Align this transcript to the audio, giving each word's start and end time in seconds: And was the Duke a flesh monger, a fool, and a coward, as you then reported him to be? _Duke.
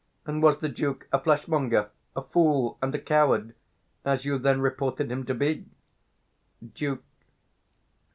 And 0.25 0.41
was 0.41 0.57
the 0.57 0.67
Duke 0.67 1.07
a 1.13 1.19
flesh 1.19 1.47
monger, 1.47 1.91
a 2.15 2.23
fool, 2.23 2.79
and 2.81 2.95
a 2.95 2.97
coward, 2.97 3.53
as 4.03 4.25
you 4.25 4.39
then 4.39 4.59
reported 4.59 5.11
him 5.11 5.27
to 5.27 5.35
be? 5.35 5.67
_Duke. 6.65 7.03